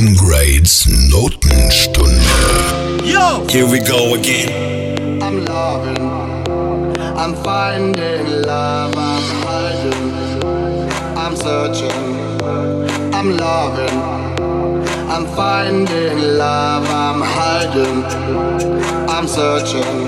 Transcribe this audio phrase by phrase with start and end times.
[0.00, 2.24] Sam Grade's Notenstunde.
[3.04, 3.44] Yo!
[3.48, 5.22] Here we go again.
[5.22, 6.00] I'm loving,
[7.18, 10.12] I'm finding love, I'm hiding,
[11.18, 12.16] I'm searching,
[13.12, 13.98] I'm loving,
[15.10, 18.04] I'm finding love, I'm hiding,
[19.06, 20.06] I'm searching,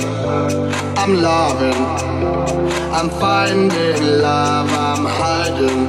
[0.96, 1.82] I'm loving,
[2.96, 5.88] I'm finding love, I'm hiding,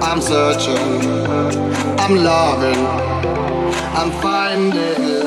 [0.00, 1.71] I'm searching.
[2.04, 2.84] I'm loving,
[3.94, 5.21] I'm finding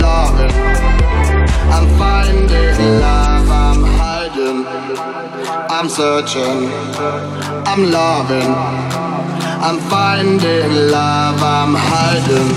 [0.00, 0.72] love.
[3.54, 4.92] I'm hiding.
[5.72, 6.68] I'm searching,
[7.66, 8.54] I'm loving,
[9.66, 12.52] I'm finding love, I'm hiding,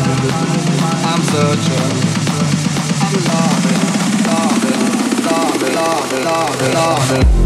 [1.09, 1.91] I'm searching,
[3.01, 3.81] I'm loving,
[4.27, 4.81] loving,
[5.25, 7.44] loving, loving, loving, loving.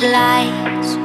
[0.00, 0.96] these.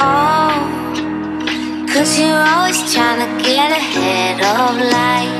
[0.00, 5.37] Oh, cause you're always trying to get ahead of life.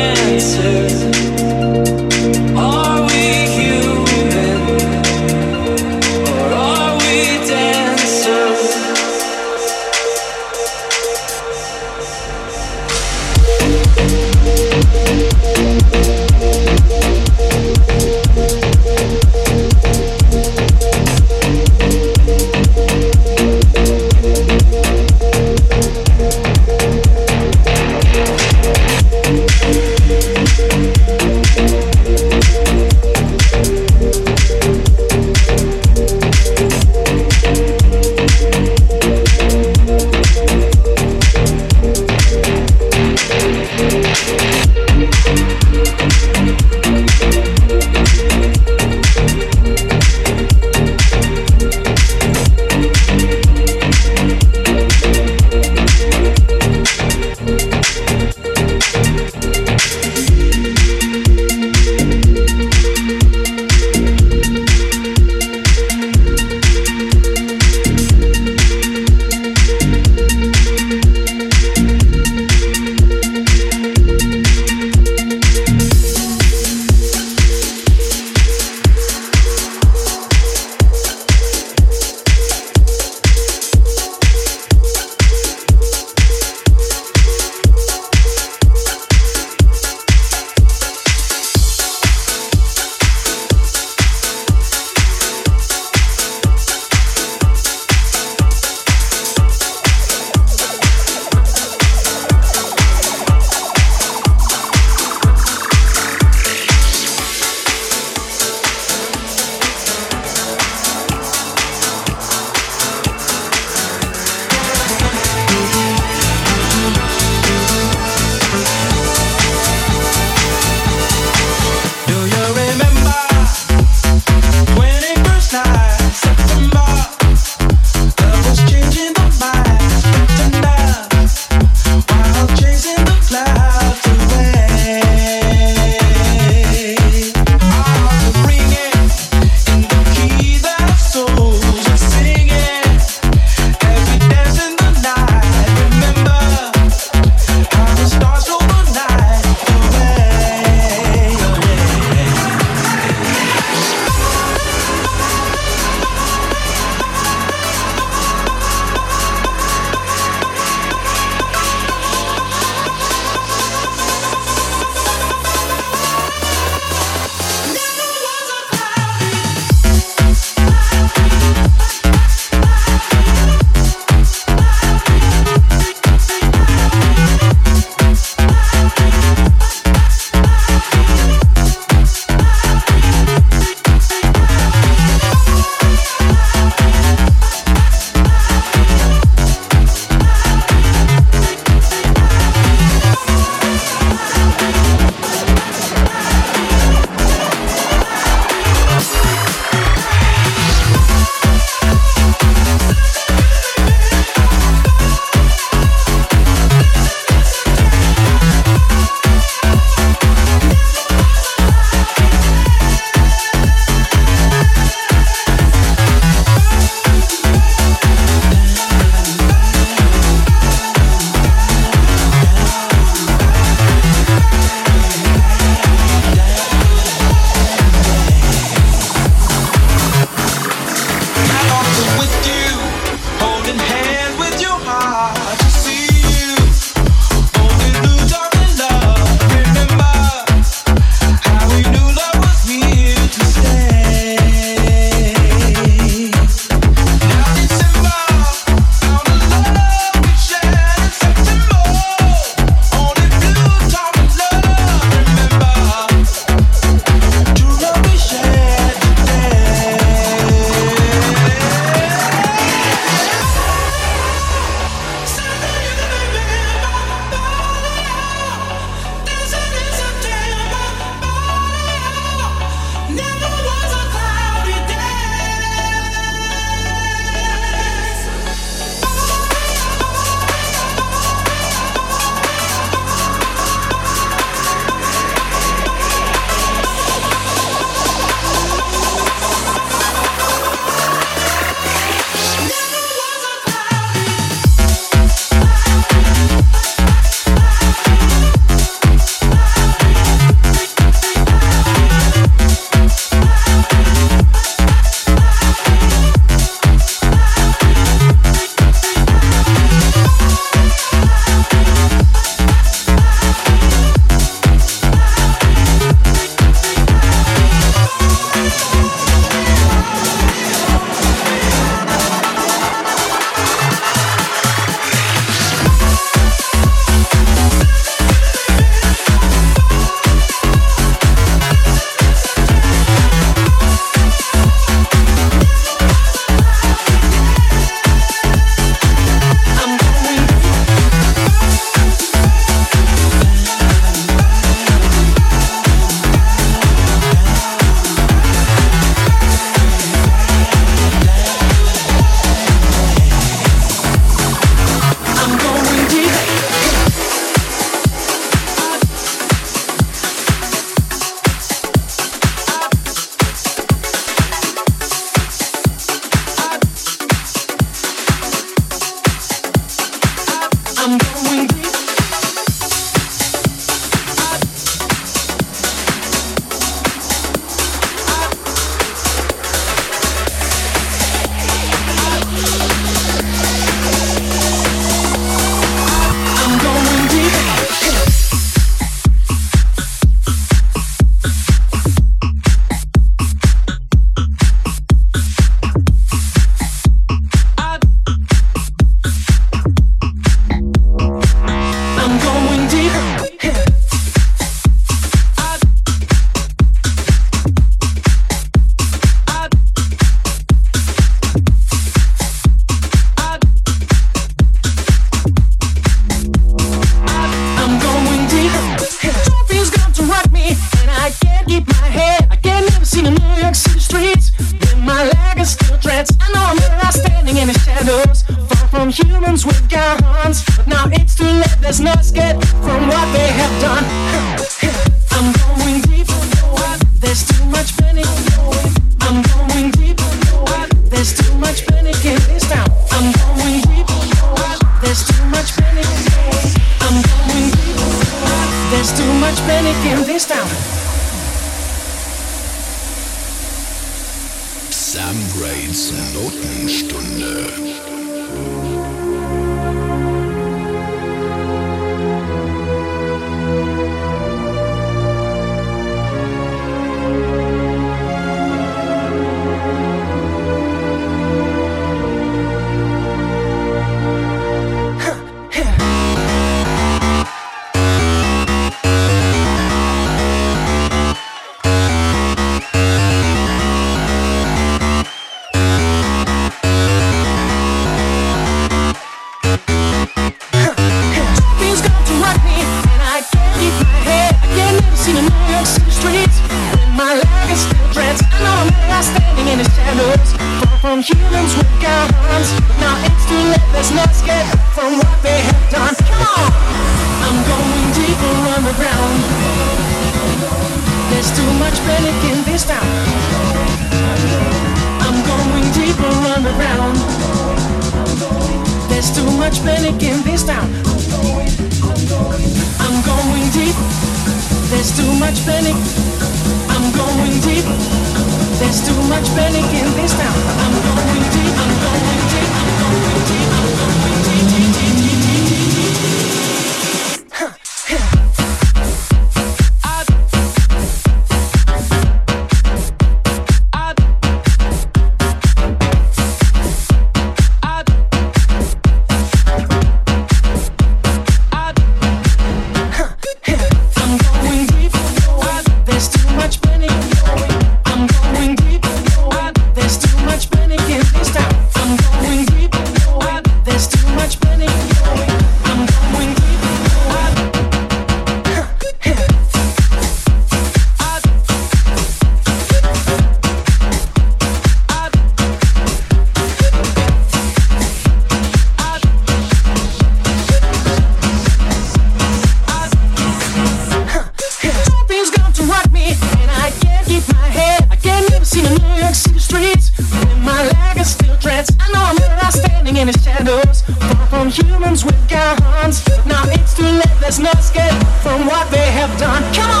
[595.11, 596.25] guns with guns.
[596.45, 599.61] Now it's too late, There's no escape from what they have done.
[599.73, 600.00] Come on.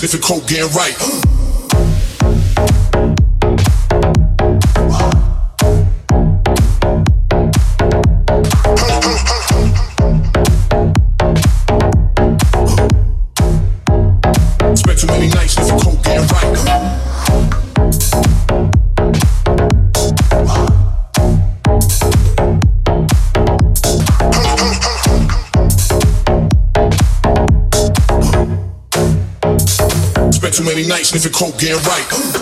[0.00, 1.29] sniffing coke, getting right.
[31.10, 32.39] sniffing coke, getting right.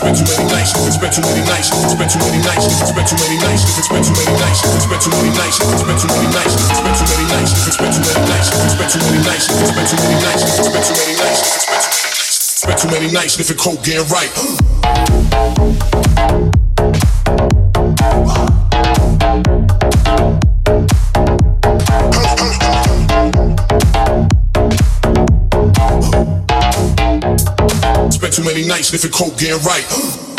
[0.00, 3.36] spent too many nights, spent too many nights, spent too many nights, spent too many
[3.36, 6.96] nights, spent too many nights, spent too many nights, spent too many nights, spent too
[7.04, 7.52] many nights, spent too many nights,
[8.72, 11.14] spent too many nights, spent too many nights, spent too many nights, spent too many
[11.20, 11.40] nights,
[12.64, 14.32] spent too many nights, living cold, getting right.
[28.90, 30.29] sniffing coke, getting right.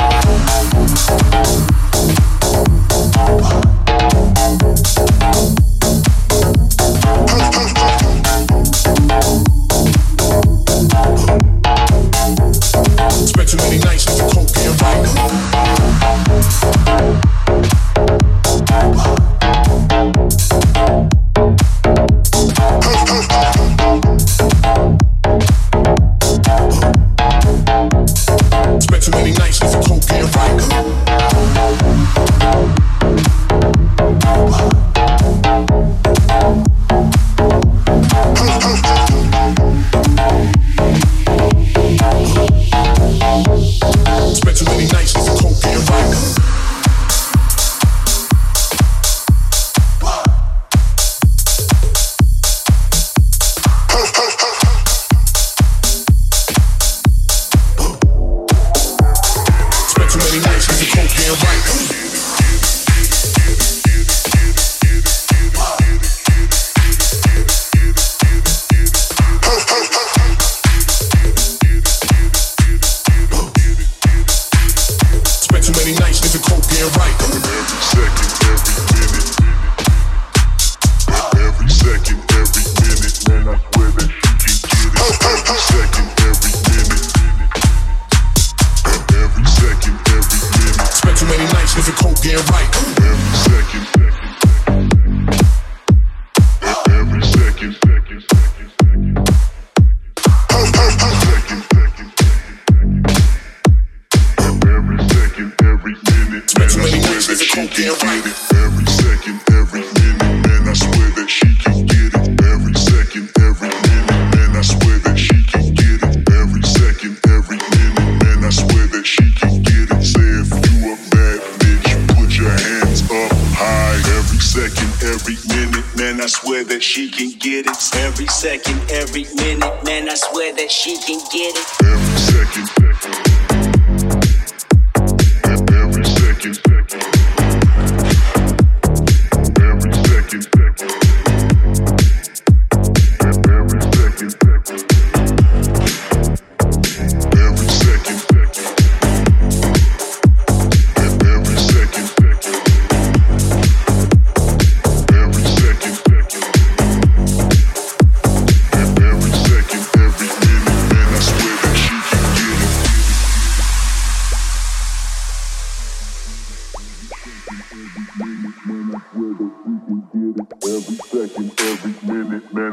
[61.32, 61.80] your rights.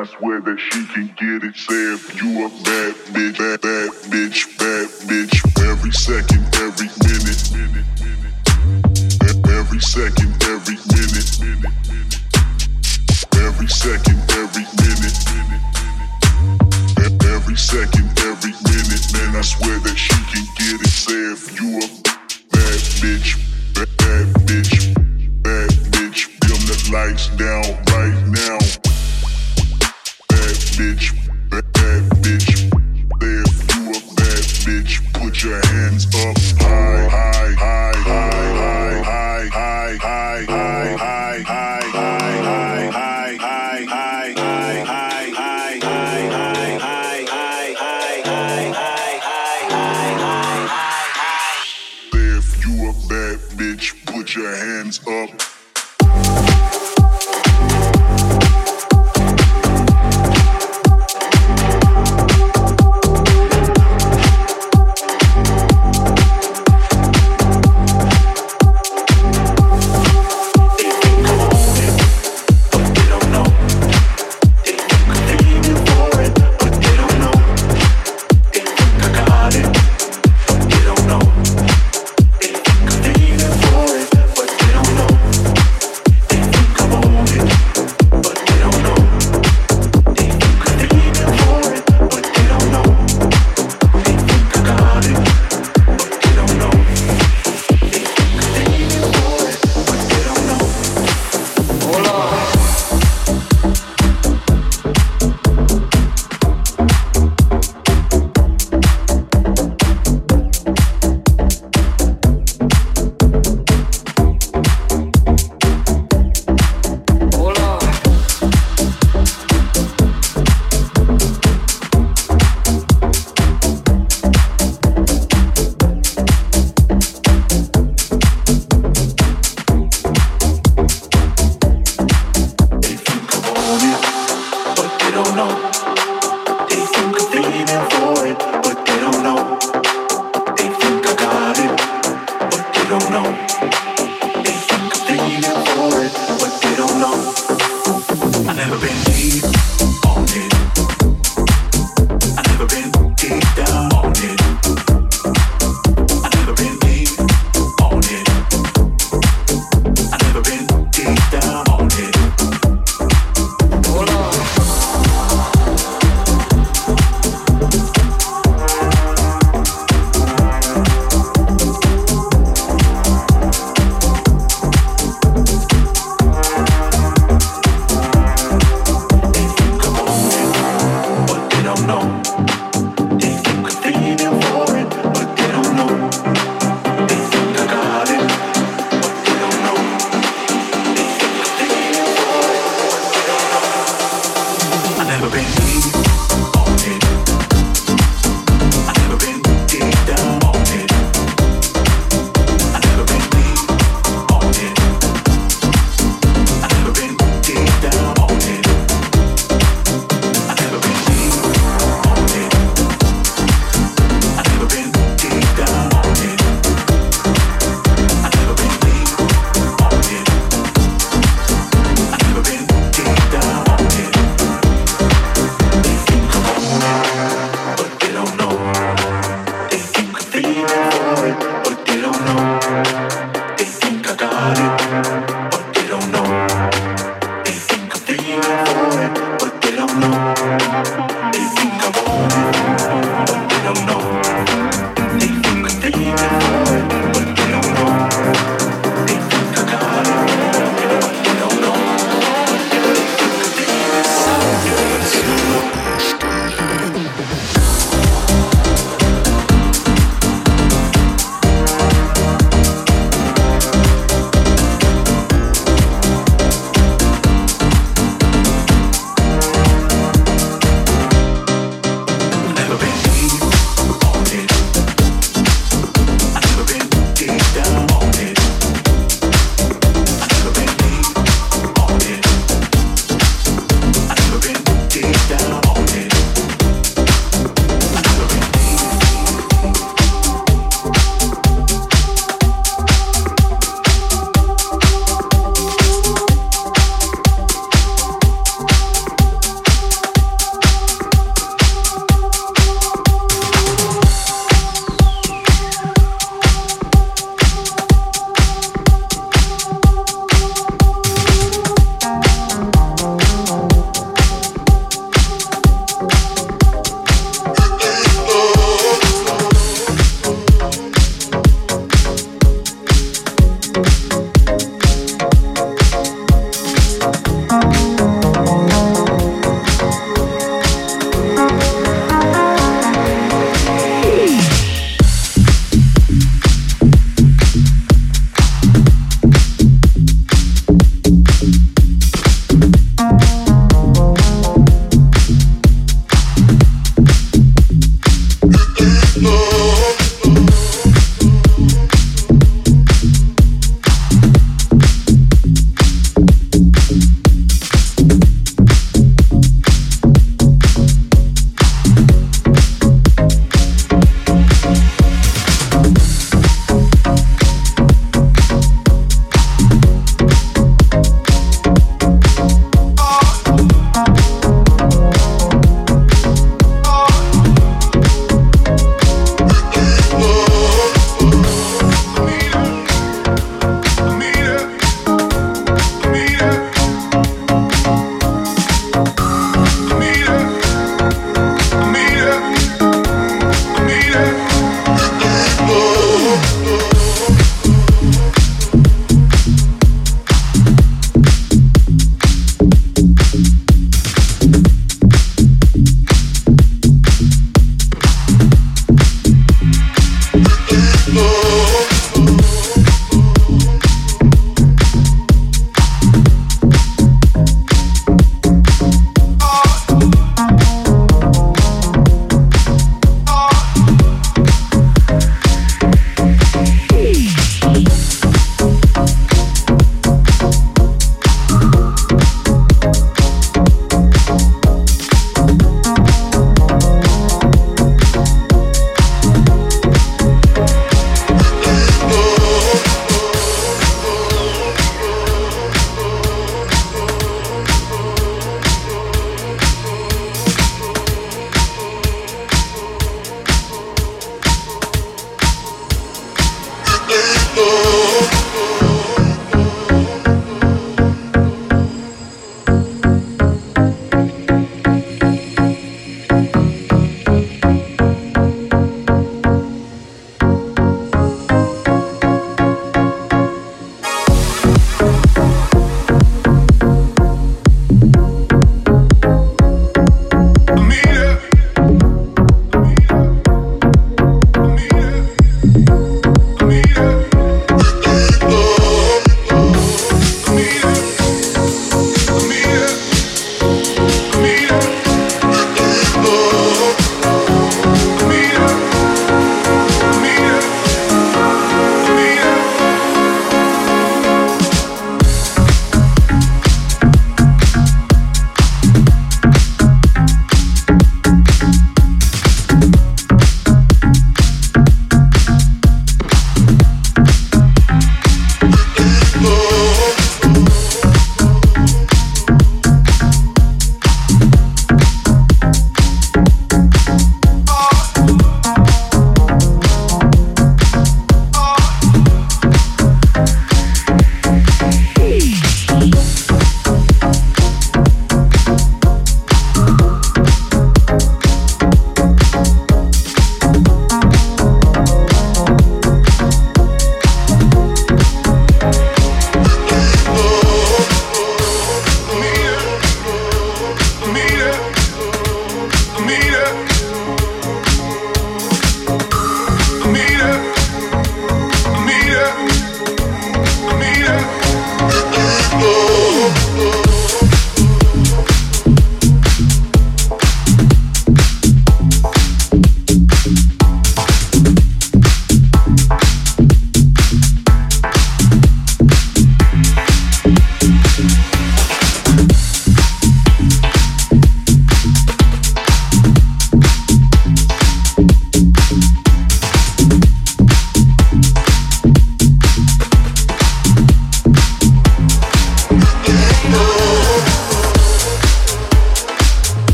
[0.00, 1.54] I swear that she can get it.
[1.56, 5.36] Sam, you a bad bitch, bad, bad bitch, bad bitch.
[5.60, 7.84] Every second, every minute.
[9.50, 10.39] Every second,